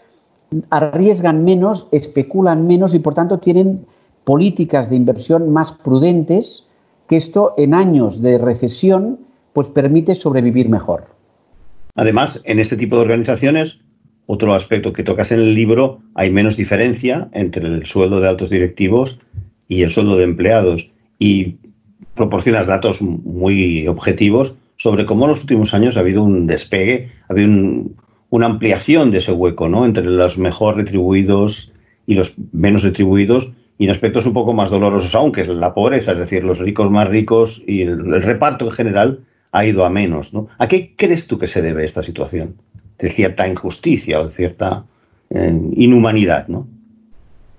[0.70, 3.84] arriesgan menos, especulan menos y por tanto tienen
[4.24, 6.64] políticas de inversión más prudentes
[7.06, 9.18] que esto en años de recesión
[9.52, 11.04] pues permite sobrevivir mejor.
[11.94, 13.80] Además, en este tipo de organizaciones,
[14.26, 18.48] otro aspecto que tocas en el libro, hay menos diferencia entre el sueldo de altos
[18.48, 19.20] directivos
[19.68, 20.93] y el sueldo de empleados.
[21.18, 21.56] Y
[22.14, 27.32] proporcionas datos muy objetivos sobre cómo en los últimos años ha habido un despegue, ha
[27.32, 27.48] habido
[28.30, 29.84] una ampliación de ese hueco ¿no?
[29.84, 31.72] entre los mejor retribuidos
[32.06, 35.74] y los menos retribuidos y en aspectos un poco más dolorosos aún, que es la
[35.74, 39.90] pobreza, es decir, los ricos más ricos y el, reparto en general ha ido a
[39.90, 40.32] menos.
[40.32, 40.48] ¿no?
[40.58, 42.56] ¿A qué crees tú que se debe esta situación?
[42.98, 44.84] De cierta injusticia o de cierta
[45.30, 46.68] eh, inhumanidad, ¿no?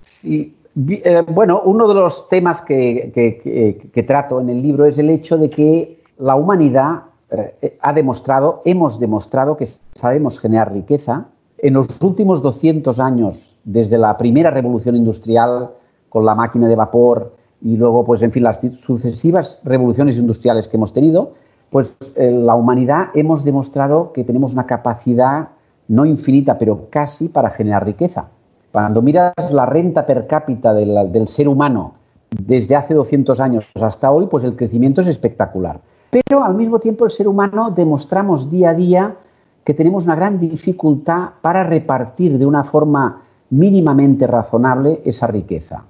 [0.02, 0.55] Sí.
[0.78, 5.50] Eh, bueno, uno de los temas que, trato en el libro es el hecho de
[5.50, 11.28] que la humanidad eh, ha demostrado, hemos demostrado que sabemos generar riqueza.
[11.58, 15.72] En los últimos 200 años, desde la primera revolución industrial,
[16.10, 20.78] con la máquina de vapor y luego, pues, en fin, las sucesivas revoluciones industriales que
[20.78, 21.34] hemos tenido,
[21.70, 25.50] pues eh, la humanidad hemos demostrado que tenemos una capacidad
[25.88, 28.30] no infinita, pero casi para generar riqueza.
[28.76, 31.94] Cuando miras la renta per cápita del, ser humano
[32.30, 35.80] desde hace 200 años hasta hoy, pues el crecimiento es espectacular.
[36.10, 39.16] Pero al mismo tiempo el ser humano demostramos día a día
[39.64, 45.86] que tenemos una gran dificultad para repartir de una forma mínimamente razonable esa riqueza.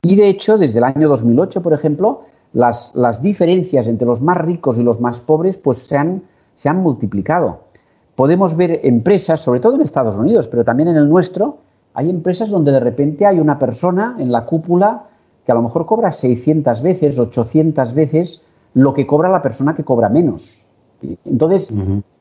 [0.00, 2.22] Y de hecho, desde el año 2008, por ejemplo,
[2.54, 6.22] las, diferencias entre los más ricos y los más pobres pues se han,
[6.56, 7.64] se han multiplicado.
[8.14, 11.58] Podemos ver empresas, sobre todo en Estados Unidos, pero también en el nuestro,
[11.94, 15.04] hay empresas donde de repente hay una persona en la cúpula
[15.44, 18.42] que a lo mejor cobra 600 veces, 800 veces
[18.74, 20.64] lo que cobra la persona que cobra menos.
[21.24, 21.72] Entonces,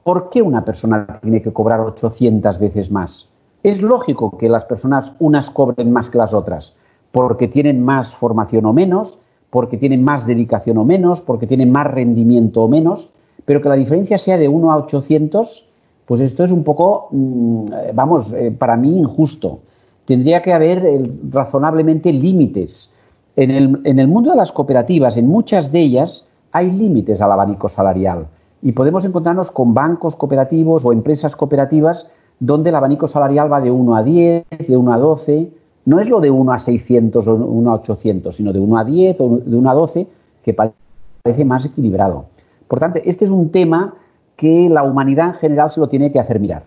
[0.03, 3.29] ¿por qué una persona tiene que cobrar 800 veces más?
[3.61, 6.75] Es lógico que las personas unas cobren más que las otras,
[7.11, 11.87] porque tienen más formación o menos, porque tienen más dedicación o menos, porque tienen más
[11.87, 13.09] rendimiento o menos,
[13.45, 15.68] pero que la diferencia sea de 1 a 800,
[16.09, 19.59] pues esto es un poco, mm, vamos, eh, para mí injusto.
[20.05, 22.91] Tendría que haber eh, razonablemente límites.
[23.35, 27.31] En el, en el mundo de las cooperativas, en muchas de ellas, hay límites al
[27.31, 28.25] abanico salarial
[28.63, 32.07] y podemos encontrarnos con bancos cooperativos o empresas cooperativas
[32.39, 35.51] donde el abanico salarial va de 1 a 10, de 1 a 12.
[35.85, 38.83] No es lo de 1 a 600 o 1 a 800, sino de 1 a
[38.83, 40.07] 10 o de 1 a 12,
[40.43, 42.25] que parece más equilibrado.
[42.67, 43.93] Por tanto, este es un tema
[44.39, 46.63] que la humanidad en general se lo tiene que hacer mirar.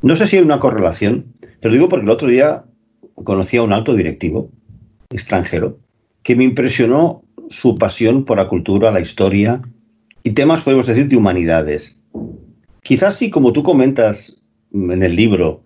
[0.00, 1.26] No sé si hay una correlación,
[1.60, 2.64] te lo digo porque el otro día
[3.24, 4.48] conocí a un alto directivo
[5.10, 5.78] extranjero
[6.22, 9.60] que me impresionó su pasión por la cultura, la historia
[10.22, 12.00] y temas, podemos decir, de humanidades.
[12.82, 14.40] Quizás si, como tú comentas
[14.72, 15.62] en el libro,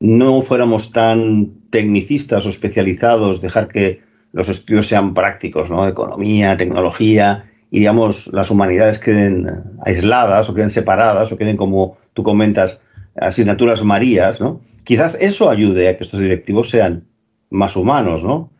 [0.00, 4.00] no fuéramos tan tecnicistas o especializados, dejar que
[4.32, 5.86] los estudios sean prácticos, ¿no?
[5.86, 9.48] Economía, tecnología, y digamos, las humanidades queden
[9.84, 12.80] aisladas o queden separadas o queden, como tú comentas,
[13.16, 14.60] asignaturas marías, ¿no?
[14.84, 17.08] Quizás eso ayude a que estos directivos sean
[17.50, 18.52] más humanos, ¿no?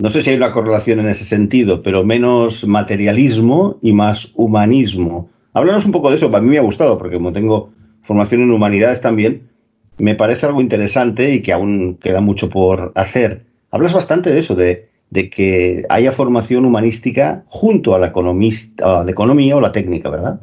[0.00, 5.28] No sé si hay una correlación en ese sentido, pero menos materialismo y más humanismo.
[5.52, 8.52] Háblanos un poco de eso, para mí me ha gustado, porque como tengo formación en
[8.52, 9.50] humanidades también,
[9.98, 13.44] me parece algo interesante y que aún queda mucho por hacer.
[13.70, 19.56] Hablas bastante de eso, de, que haya formación humanística junto a la, economista, la economía
[19.56, 20.40] o la técnica, ¿verdad?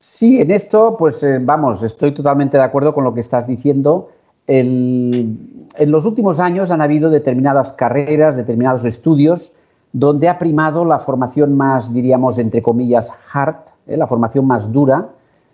[0.00, 4.10] Sí, en esto, pues eh, vamos, estoy totalmente de acuerdo con lo que estás diciendo.
[4.48, 9.52] En los últimos años han habido determinadas carreras, determinados estudios,
[9.92, 13.56] donde ha primado la formación más, diríamos, entre comillas, hard,
[13.86, 13.96] ¿eh?
[13.96, 15.08] la formación más dura,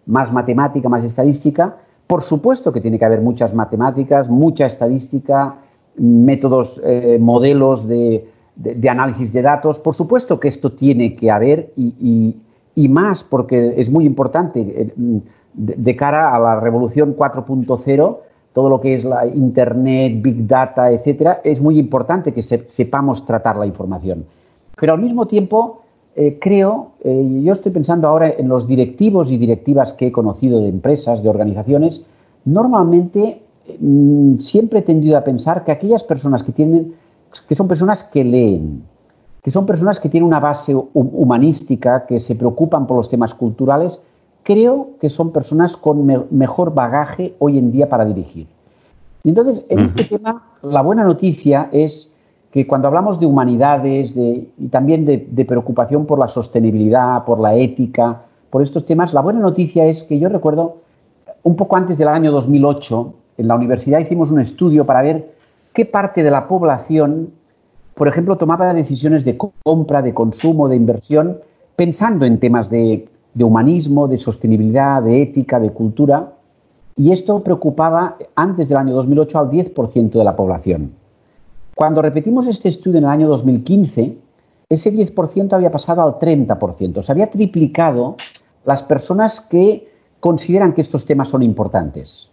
[0.06, 1.76] más matemática, más estadística.
[2.06, 5.54] Por supuesto que tiene que haber muchas matemáticas, mucha estadística,
[5.96, 8.28] métodos, eh, modelos de,
[8.88, 9.78] análisis de datos.
[9.78, 12.36] Por supuesto que esto tiene que haber y,
[12.88, 14.92] más porque es muy importante eh,
[15.54, 18.18] de cara a la revolución 4.0
[18.52, 23.56] todo lo que es la Internet, Big Data, etcétera, es muy importante que sepamos tratar
[23.56, 24.26] la información.
[24.78, 25.80] Pero al mismo tiempo,
[26.14, 30.68] eh, creo, yo estoy pensando ahora en los directivos y directivas que he conocido de
[30.68, 32.04] empresas, de organizaciones,
[32.44, 33.40] normalmente
[34.40, 36.94] siempre he tendido a pensar que aquellas personas que tienen,
[37.48, 38.84] que son personas que leen,
[39.42, 44.00] que son personas que tienen una base humanística, que se preocupan por los temas culturales,
[44.42, 48.46] creo que son personas con mejor bagaje hoy en día para dirigir.
[49.24, 52.12] Y entonces, en este tema, la buena noticia es
[52.50, 58.22] que cuando hablamos de humanidades y también de, preocupación por la sostenibilidad, por la ética,
[58.50, 60.76] por estos temas, la buena noticia es que yo recuerdo,
[61.42, 65.34] un poco antes del año 2008, en la universidad hicimos un estudio para ver
[65.72, 67.32] qué parte de la población,
[67.94, 71.38] por ejemplo, tomaba decisiones de compra, de consumo, de inversión,
[71.76, 76.32] pensando en temas de humanismo, de sostenibilidad, de ética, de cultura,
[76.96, 80.92] y esto preocupaba antes del año 2008 al 10% de la población.
[81.74, 84.18] Cuando repetimos este estudio en el año 2015,
[84.68, 87.02] ese 10% había pasado al 30%.
[87.02, 88.16] Se había triplicado
[88.64, 89.90] las personas que
[90.20, 92.30] consideran que estos temas son importantes.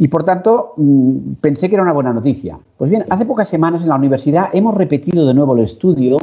[0.00, 2.58] Y por tanto, mm, pensé que era una buena noticia.
[2.78, 6.16] Pues bien, hace pocas semanas en la universidad hemos repetido de nuevo el estudio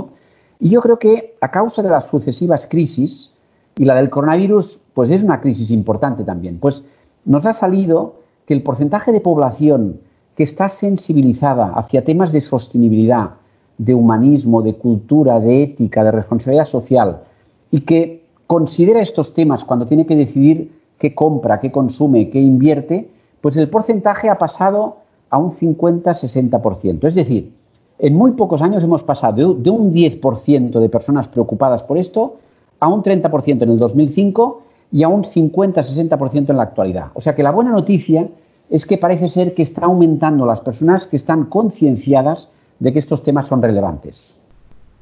[0.59, 3.35] y yo creo que a causa de las sucesivas crisis,
[3.77, 6.57] y la del coronavirus, pues es una crisis importante también.
[6.57, 6.83] Pues
[7.23, 8.15] nos ha salido
[8.47, 9.99] que el porcentaje de población
[10.35, 13.33] que está sensibilizada hacia temas de sostenibilidad,
[13.77, 17.21] de humanismo, de cultura, de ética, de responsabilidad social,
[17.69, 23.11] y que considera estos temas cuando tiene que decidir qué compra, qué consume, qué invierte,
[23.41, 24.97] pues el porcentaje ha pasado
[25.29, 27.07] a un 50-60%.
[27.07, 27.51] Es decir,
[27.99, 32.37] en muy pocos años hemos pasado de un 10% de personas preocupadas por esto
[32.79, 37.07] a un 30% en el 2005 y a un 50-60% en la actualidad.
[37.13, 38.29] O sea que la buena noticia
[38.69, 43.23] es que parece ser que está aumentando las personas que están concienciadas de que estos
[43.23, 44.35] temas son relevantes.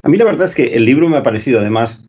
[0.04, 2.06] A mí la verdad es que el libro me ha parecido además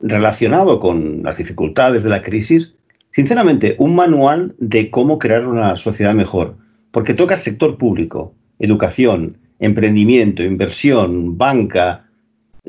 [0.00, 2.77] relacionado con las dificultades de la crisis,
[3.18, 6.56] sinceramente, un manual de cómo crear una sociedad mejor,
[6.92, 12.06] porque toca sector público, educación, emprendimiento, inversión, banca,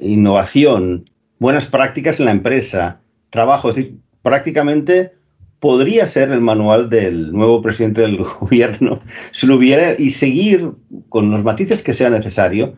[0.01, 1.07] innovación,
[1.37, 5.11] buenas prácticas en la empresa, trabajo, es decir, prácticamente
[5.59, 10.71] podría ser el manual del nuevo presidente del gobierno si lo hubiera y seguir
[11.09, 12.73] con los matices que sea necesario,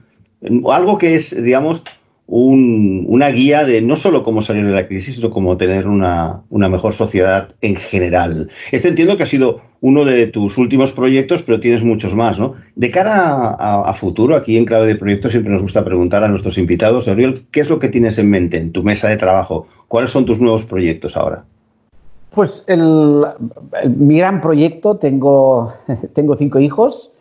[0.69, 1.83] algo que es, digamos,
[2.33, 6.93] una guía de no solo cómo salir de la crisis, sino cómo tener una, mejor
[6.93, 8.49] sociedad en general.
[8.71, 12.55] Este entiendo que ha sido uno de tus últimos proyectos, pero tienes muchos más, ¿no?
[12.75, 16.57] De cara a, futuro, aquí en Clave de Proyectos siempre nos gusta preguntar a nuestros
[16.57, 19.67] invitados, Oriol, ¿qué es lo que tienes en mente en tu mesa de trabajo?
[19.89, 21.43] ¿Cuáles son tus nuevos proyectos ahora?
[22.33, 22.65] Pues
[23.97, 25.73] mi gran proyecto, tengo,
[26.13, 27.11] tengo cinco hijos,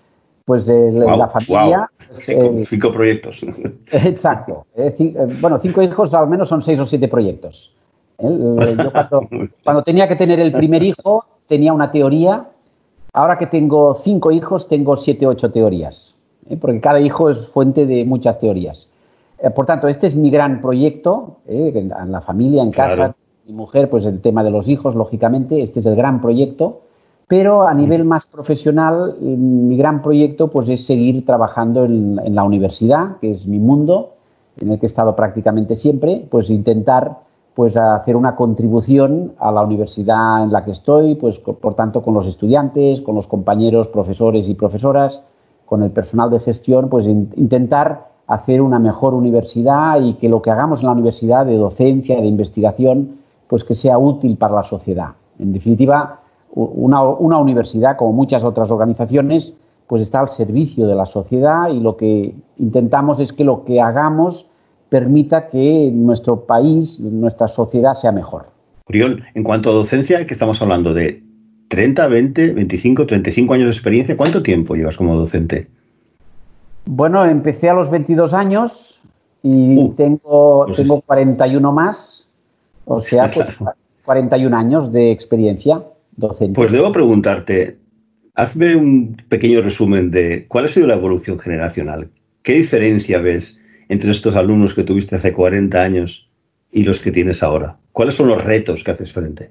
[0.50, 1.88] pues de la familia.
[2.08, 3.46] Pues, cinco, proyectos.
[3.92, 4.66] Exacto.
[4.74, 7.72] Eh, bueno, cinco hijos al menos son seis o siete proyectos.
[8.18, 8.76] ¿eh?
[8.76, 8.90] Yo
[9.64, 12.48] cuando, tenía que tener el primer hijo tenía una teoría.
[13.12, 16.16] Ahora que tengo cinco hijos tengo siete o ocho teorías.
[16.48, 16.56] ¿eh?
[16.56, 18.88] Porque cada hijo es fuente de muchas teorías.
[19.54, 23.14] Por tanto, este es mi gran proyecto en la familia, en casa.
[23.46, 25.62] Mi mujer, pues el tema de los hijos, lógicamente.
[25.62, 26.80] Este es el gran proyecto.
[27.30, 32.42] Pero a nivel más profesional, eh, mi gran proyecto pues, es seguir trabajando en, la
[32.42, 34.14] universidad, que es mi mundo,
[34.56, 37.18] en el que he estado prácticamente siempre, pues intentar
[37.54, 42.14] pues, hacer una contribución a la universidad en la que estoy, pues, por tanto, con
[42.14, 45.24] los estudiantes, con los compañeros, profesores y profesoras,
[45.66, 50.50] con el personal de gestión, pues intentar hacer una mejor universidad y que lo que
[50.50, 55.10] hagamos en la universidad de docencia, de investigación, pues que sea útil para la sociedad.
[55.38, 56.20] En definitiva,
[56.52, 59.54] una, universidad, como muchas otras organizaciones,
[59.86, 63.80] pues está al servicio de la sociedad y lo que intentamos es que lo que
[63.80, 64.48] hagamos
[64.88, 68.46] permita que nuestro país, nuestra sociedad sea mejor.
[68.88, 71.22] Uriol, en cuanto a docencia, que estamos hablando de
[71.68, 75.68] 30, 20, 25, 35 años de experiencia, ¿cuánto tiempo llevas como docente?
[76.86, 79.00] Bueno, empecé a los 22 años
[79.42, 82.28] y uh, tengo, pues tengo 41 más,
[82.84, 83.46] o sea, pues
[84.04, 85.82] 41 años de experiencia.
[86.54, 87.78] Pues debo preguntarte,
[88.34, 92.10] hazme un pequeño resumen de cuál ha sido la evolución generacional.
[92.42, 96.30] ¿Qué diferencia ves entre estos alumnos que tuviste hace 40 años
[96.72, 97.78] y los que tienes ahora?
[97.92, 99.50] ¿Cuáles son los retos que haces frente?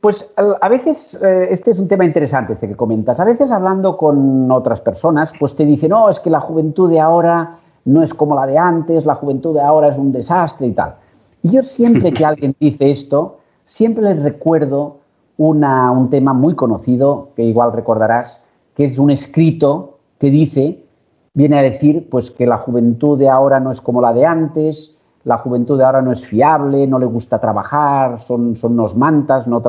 [0.00, 3.98] Pues a veces, eh, este es un tema interesante este que comentas, a veces hablando
[3.98, 8.14] con otras personas, pues te dicen, no, es que la juventud de ahora no es
[8.14, 10.94] como la de antes, la juventud de ahora es un desastre y tal.
[11.42, 14.99] Y yo siempre que alguien dice esto, siempre les recuerdo
[15.48, 18.42] un tema muy conocido, que igual recordarás,
[18.74, 20.84] que es un escrito que dice,
[21.32, 24.98] viene a decir pues que la juventud de ahora no es como la de antes,
[25.24, 29.46] la juventud de ahora no es fiable, no le gusta trabajar, son, son unos mantas,
[29.46, 29.62] no,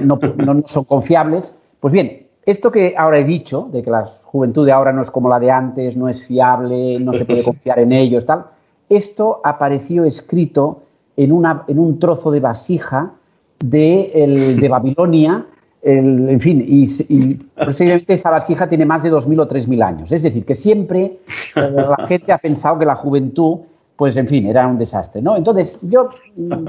[0.00, 0.18] no,
[0.66, 1.54] son confiables.
[1.78, 5.10] Pues bien, esto que ahora he dicho, de que la juventud de ahora no es
[5.10, 8.46] como la de antes, no es fiable, no se puede confiar en ellos, tal,
[8.88, 10.82] esto apareció escrito
[11.16, 13.15] en, una, en un trozo de vasija
[13.60, 15.46] de, el, de Babilonia,
[15.88, 20.12] en fin, y, y posiblemente esa vasija tiene más de 2.000 o 3.000 años.
[20.12, 21.20] Es decir, que siempre
[21.54, 23.58] eh, la gente ha pensado que la juventud,
[23.94, 25.36] pues en fin, era un desastre, ¿no?
[25.36, 26.08] Entonces, yo,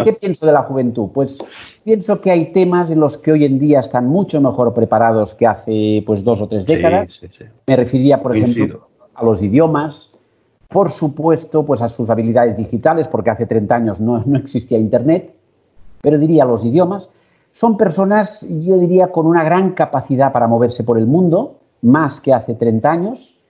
[0.04, 1.10] ¿qué pienso de la juventud?
[1.12, 1.40] Pues
[1.84, 5.48] pienso que hay temas en los que hoy en día están mucho mejor preparados que
[5.48, 7.20] hace pues dos o tres décadas.
[7.66, 10.12] Me referiría, por ejemplo, a los idiomas,
[10.68, 15.37] por supuesto, pues a sus habilidades digitales, porque hace 30 años no, no existía Internet
[16.08, 17.10] pero diría los idiomas,
[17.52, 22.34] son personas, yo diría, con una gran capacidad para moverse por el mundo, más que
[22.34, 23.42] hace 30 años,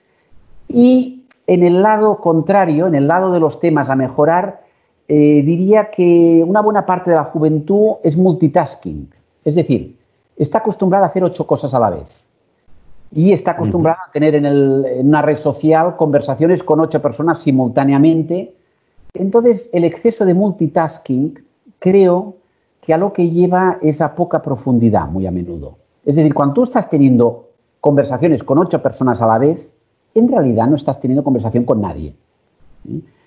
[0.66, 4.64] y en el lado contrario, en el lado de los temas a mejorar,
[5.06, 9.08] eh, diría que una buena parte de la juventud es multitasking,
[9.44, 9.96] es decir,
[10.36, 12.08] está acostumbrada a hacer ocho cosas a la vez.
[13.12, 18.52] Y está acostumbrada a tener en, en, una red social conversaciones con ocho personas simultáneamente.
[19.14, 21.38] Entonces, el exceso de multitasking
[21.78, 22.37] creo
[22.88, 25.76] que a lo que lleva es a poca profundidad muy a menudo.
[26.06, 27.50] Es decir, cuando tú estás teniendo
[27.82, 29.70] conversaciones con ocho personas a la vez,
[30.14, 32.14] en realidad no estás teniendo conversación con nadie.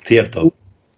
[0.04, 0.52] Cierto.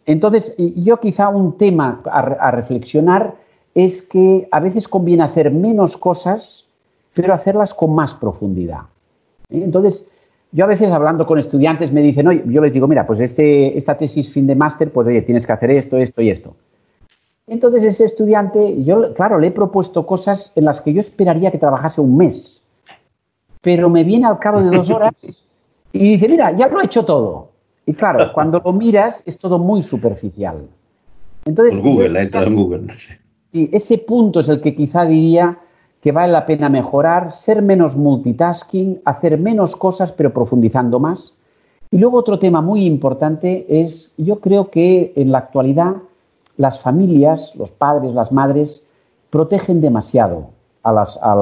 [0.06, 3.36] Entonces, yo quizá un tema a, reflexionar
[3.76, 6.66] es que a veces conviene hacer menos cosas,
[7.14, 8.84] pero hacerlas con más profundidad.
[9.50, 10.08] Entonces,
[10.54, 13.78] yo a veces hablando con estudiantes me dicen, oye, yo les digo, mira, pues este,
[13.78, 16.56] esta tesis fin de máster, pues oye, tienes que hacer esto, esto y esto.
[17.48, 21.58] Entonces ese estudiante, yo claro, le he propuesto cosas en las que yo esperaría que
[21.58, 22.62] trabajase un mes,
[23.62, 25.14] pero me viene al cabo de dos horas
[25.92, 27.50] y dice, mira, ya lo ha hecho todo.
[27.86, 30.68] Y claro, cuando lo miras es todo muy superficial.
[31.46, 32.88] Entonces, Google, ha entrado en Google.
[33.52, 35.60] Sí, ese punto es el que quizá diría
[36.02, 41.34] que vale la pena mejorar, ser menos multitasking, hacer menos cosas pero profundizando más.
[41.92, 45.96] Y luego otro tema muy importante es, yo creo que en la actualidad
[46.58, 48.86] las familias, los padres, las madres,
[49.30, 50.50] protegen demasiado
[50.84, 51.36] a, las, a,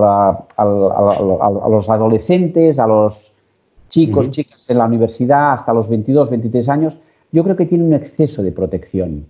[1.70, 3.34] los adolescentes, a los
[3.90, 7.00] chicos, chicas en la universidad hasta los 22, 23 años.
[7.32, 9.26] Yo creo que tienen un exceso de protección.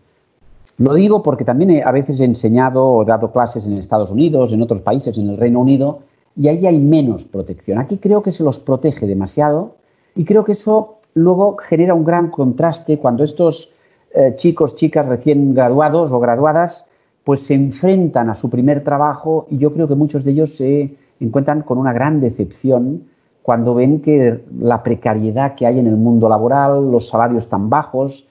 [0.77, 4.61] Lo digo porque también a veces he enseñado o dado clases en Estados Unidos, en
[4.61, 5.99] otros países, en el Reino Unido,
[6.35, 7.77] y ahí hay menos protección.
[7.77, 9.75] Aquí creo que se los protege demasiado
[10.15, 13.73] y creo que eso luego genera un gran contraste cuando estos
[14.13, 16.85] eh, chicos, chicas recién graduados o graduadas,
[17.23, 20.95] pues se enfrentan a su primer trabajo y yo creo que muchos de ellos se
[21.19, 23.03] encuentran con una gran decepción
[23.41, 28.27] cuando ven que la precariedad que hay en el mundo laboral, los salarios tan bajos.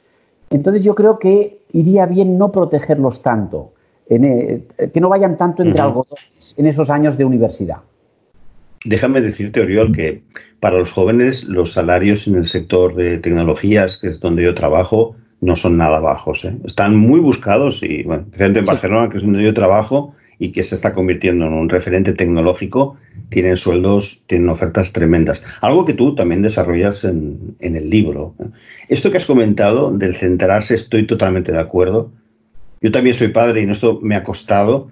[0.50, 3.72] Entonces yo creo que iría bien no protegerlos tanto,
[4.08, 7.78] eh, que no vayan tanto entre algodones en esos años de universidad.
[8.84, 10.22] Déjame decirte, Oriol, que
[10.58, 15.16] para los jóvenes los salarios en el sector de tecnologías, que es donde yo trabajo,
[15.40, 16.44] no son nada bajos.
[16.44, 16.56] ¿eh?
[16.64, 20.62] Están muy buscados y, bueno, especialmente en Barcelona, que es donde yo trabajo y que
[20.62, 22.96] se está convirtiendo en un referente tecnológico,
[23.28, 25.44] tienen sueldos, tienen ofertas tremendas.
[25.60, 28.34] Algo que tú también desarrollas en, en el libro.
[28.38, 28.46] ¿eh?
[28.88, 32.10] Esto que has comentado del centrarse, estoy totalmente de acuerdo.
[32.80, 34.90] Yo también soy padre y en esto me ha costado.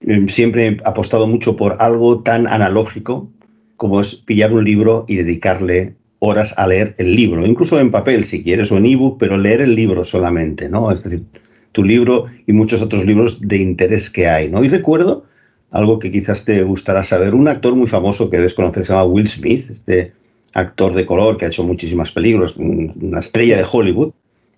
[0.00, 3.30] Eh, siempre he apostado mucho por algo tan analógico
[3.76, 8.24] como es pillar un libro y dedicarle horas a leer el libro, incluso en papel
[8.24, 10.90] si quieres o en ebook, pero leer el libro solamente, ¿no?
[10.90, 11.24] Es decir,
[11.72, 14.64] tu libro y muchos otros libros de interés que hay, ¿no?
[14.64, 15.24] Y recuerdo
[15.70, 19.04] algo que quizás te gustará saber, un actor muy famoso que debes conocer se llama
[19.04, 20.12] Will Smith, este
[20.54, 24.12] actor de color que ha hecho muchísimas películas, una estrella de Hollywood.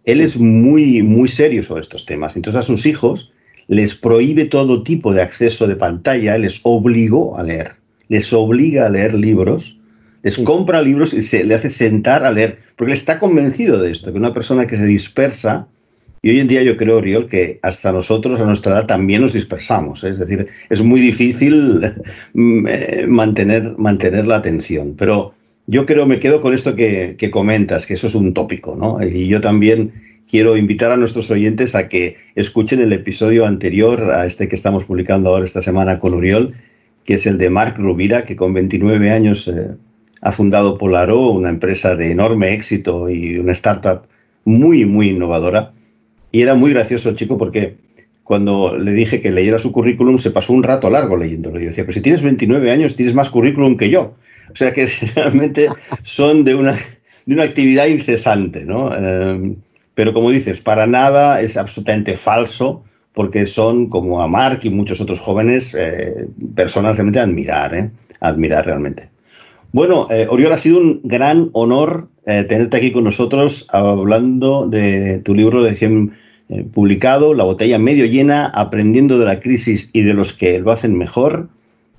[0.05, 2.37] Él es muy muy serio sobre estos temas.
[2.37, 3.33] Entonces a sus hijos
[3.67, 7.77] les prohíbe todo tipo de acceso de pantalla, les obligó a leer,
[8.09, 9.79] les obliga a leer libros
[10.27, 13.93] les compra libros y se le hace sentar a leer, porque él está convencido de
[13.93, 15.69] esto, que una persona que se dispersa,
[16.21, 19.33] y hoy en día yo creo, Oriol, que hasta nosotros a nuestra edad también nos
[19.33, 20.09] dispersamos, ¿eh?
[20.09, 21.81] es decir, es muy difícil
[22.35, 25.33] mm, eh, mantener, mantener la atención, pero
[25.69, 29.01] yo creo, me quedo con esto que, que comentas, que eso es un tópico, ¿no?
[29.01, 29.93] Y yo también
[30.29, 34.83] quiero invitar a nuestros oyentes a que escuchen el episodio anterior a este que estamos
[34.83, 36.57] publicando ahora esta semana con Uriol,
[37.05, 39.69] que es el de Marc Rubira, que con 29 años eh,
[40.27, 44.09] ha fundado Polaro, una empresa de enorme éxito y una startup
[44.45, 45.71] muy, muy innovadora.
[46.33, 47.77] Y era muy gracioso chico porque
[48.25, 51.61] cuando le dije que leyera su currículum se pasó un rato largo leyéndolo.
[51.61, 54.15] Yo decía, pero si tienes 29 años tienes más currículum que yo.
[54.53, 55.69] O sea que realmente
[56.03, 58.93] son de una, de una actividad incesante, ¿no?
[58.97, 59.55] Em,
[59.95, 62.83] pero como dices, para nada es absolutamente falso
[63.15, 67.91] porque son, como a Mark y muchos otros jóvenes, eh, personas realmente admirar, ¿eh?
[68.19, 69.16] admirar realmente.
[69.77, 75.21] Bueno, eh, Oriol, ha sido un gran honor eh, tenerte aquí con nosotros hablando de
[75.23, 76.15] tu libro recién
[76.49, 80.73] eh, publicado, La botella medio llena, aprendiendo de la crisis y de los que lo
[80.73, 81.51] hacen mejor,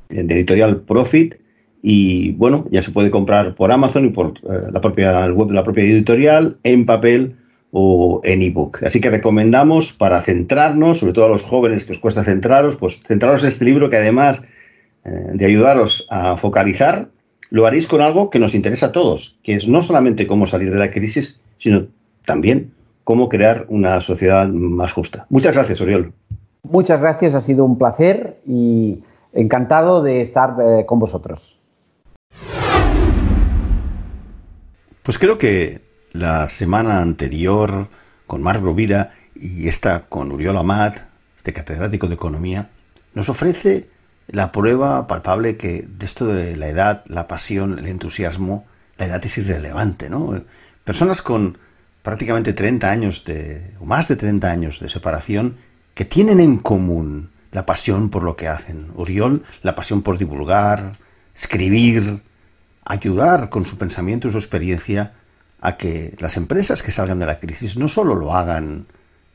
[0.10, 1.36] de editorial Profit.
[1.84, 5.64] Y bueno, ya se puede comprar por Amazon y por la propia web de la
[5.64, 7.36] propia editorial, en papel
[7.70, 8.82] o en ebook.
[8.86, 13.04] Así que recomendamos para centrarnos, sobre todo a los jóvenes que os cuesta centraros, pues
[13.04, 14.42] centraros en este libro que además
[15.04, 17.10] de ayudaros a focalizar,
[17.50, 20.72] lo haréis con algo que nos interesa a todos, que es no solamente cómo salir
[20.72, 21.88] de la crisis, sino
[22.26, 22.74] también
[23.04, 25.26] cómo crear una sociedad más justa.
[25.30, 26.14] Muchas gracias, Oriol.
[26.64, 29.02] Muchas gracias, ha sido un placer y
[29.34, 31.58] encantado de estar eh, con vosotros.
[35.04, 35.80] Pues creo que
[36.12, 37.88] la semana anterior
[38.26, 40.98] con Marc Rovira y esta con Uriol Amat,
[41.38, 42.70] este catedrático de Economía,
[43.14, 43.88] nos ofrece
[44.28, 48.66] la prueba palpable que de esto de la edad, la pasión, el entusiasmo,
[48.98, 50.42] la edad es irrelevante, ¿no?
[50.84, 51.58] Personas con
[52.02, 55.58] prácticamente 30 años de, o más de 30 años de separación,
[55.94, 58.92] que tienen en común la pasión por lo que hacen.
[58.96, 60.98] Uriol, la pasión por divulgar,
[61.36, 62.22] escribir,
[62.86, 65.14] ayudar con su pensamiento y su experiencia
[65.60, 68.86] a que las empresas que salgan de la crisis no solo lo hagan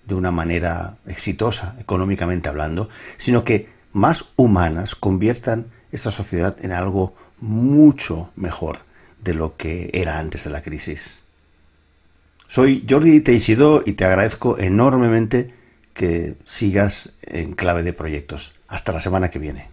[0.07, 7.15] de una manera exitosa, económicamente hablando, sino que más humanas conviertan esta sociedad en algo
[7.41, 8.81] mucho mejor
[9.23, 11.21] de lo que era antes de la crisis.
[12.49, 15.55] Soy Jordi Teixido y te agradezco enormemente
[15.95, 18.53] que sigas en clave de proyectos.
[18.69, 19.71] Hasta la semana que viene.